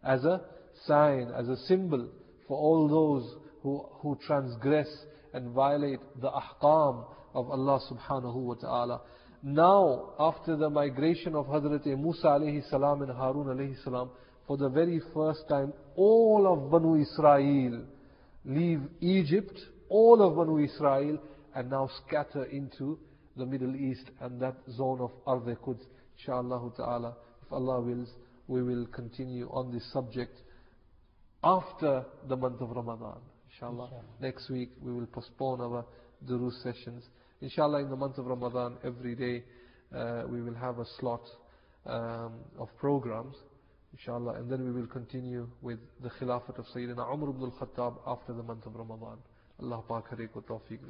[0.03, 0.41] as a
[0.87, 2.09] sign, as a symbol
[2.47, 4.87] for all those who, who transgress
[5.33, 9.01] and violate the ahkam of Allah subhanahu wa ta'ala.
[9.43, 14.09] Now, after the migration of Hazrat Musa alayhi salam and Harun alayhi salam,
[14.47, 17.83] for the very first time, all of Banu Israel
[18.44, 21.18] leave Egypt, all of Banu Israel,
[21.54, 22.98] and now scatter into
[23.36, 25.82] the Middle East and that zone of Arde Quds.
[26.18, 28.08] Inshallah ta'ala, if Allah wills,
[28.46, 30.38] we will continue on this subject
[31.42, 33.18] after the month of Ramadan.
[33.52, 33.84] Inshallah.
[33.84, 34.04] Inshallah.
[34.20, 35.84] Next week we will postpone our
[36.26, 37.04] Durus sessions.
[37.40, 39.44] Inshallah, in the month of Ramadan, every day
[39.94, 41.22] uh, we will have a slot
[41.86, 43.36] um, of programs.
[43.94, 48.32] Inshallah, and then we will continue with the Khilafat of Sayyidina Umar ibn al-Khattab after
[48.32, 49.18] the month of Ramadan.
[49.62, 50.80] Allah Pak Hare ko tawfiq.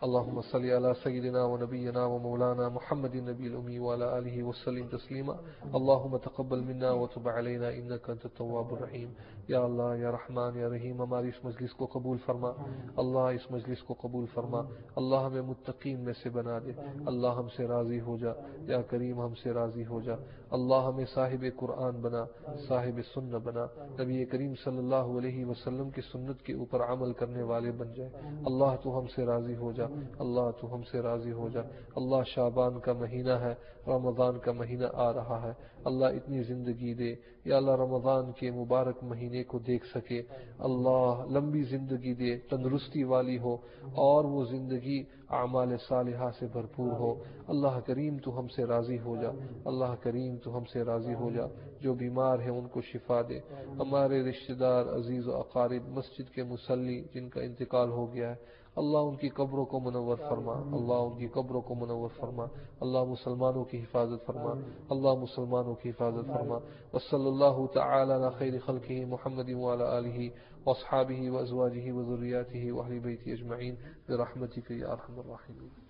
[0.00, 5.34] اللهم صل على سيدنا ونبينا ومولانا محمد النبي الأمي وعلى آله وسلم تسليما.
[5.74, 9.12] اللهم تقبل منا وتب علينا إنك أنت التواب الرحيم.
[9.48, 12.50] یا اللہ یا رحمان یا رحیم ہماری اس مجلس کو قبول فرما.
[12.96, 14.58] اللہ اس مجلس کو قبول فرما.
[14.96, 16.72] اللہ ہمیں متقین میں سے بنا دے.
[17.06, 18.30] اللہ ہم سے راضی ہو جا.
[18.62, 20.14] یا کریم، ہم سے راضی ہو جا.
[20.50, 22.24] اللہ ہمیں صاحب قرآن بنا،
[22.68, 23.66] صاحب سنہ بنا.
[24.02, 28.10] نبی کریم صلی اللہ علیہ وسلم کی سنت کے اوپر عمل کرنے والے بن جائے.
[28.46, 29.89] اللہ تو ہم سے راضی ہو جا.
[30.18, 31.60] اللہ تو ہم سے راضی ہو جا۔
[31.96, 33.54] اللہ شعبان کا مہینہ ہے،
[33.86, 35.52] رمضان کا مہینہ آ رہا ہے۔
[35.84, 37.14] اللہ اتنی زندگی دے۔
[37.44, 40.22] یا اللہ رمضان کے مبارک مہینے کو دیکھ سکے۔
[40.58, 47.14] اللہ لمبی زندگی دے، تندرستی والی ہو اور وہ زندگی اعمال صالحہ سے بھرپور ہو۔
[47.48, 49.30] اللہ کریم تو ہم سے راضی ہو جا۔
[49.64, 51.46] اللہ کریم تو ہم سے راضی ہو جا۔
[51.80, 56.42] جو بیمار ہیں ان کو شفا دے۔ ہمارے رشتہ دار، عزیز و اقارب، مسجد کے
[56.42, 61.27] مسلی جن کا انتقال ہو گیا ہے अल्लाह उनकी कब्रों को मुनवर फरमा अल्लाह उनकी
[61.35, 62.45] कब्रों को मुनवर फरमा
[62.83, 64.51] अल्लाह मुसलमानों की हिफाजत फरमा
[64.91, 66.57] अल्लाह मुसलमानों की हिफाजत फरमा
[66.95, 70.27] वसल्लल्लाहु तआला अला खैर खल्किही मुहम्मद व अला आलिही
[70.67, 73.75] वअसहाबिही व अज़वाजिही व ज़ुर्रियातिही व अहली बैति अजमईन
[74.09, 75.88] बिरहमतिक या अरहमर राहिमीन